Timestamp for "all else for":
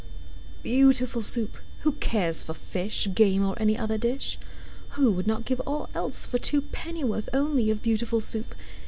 5.59-6.39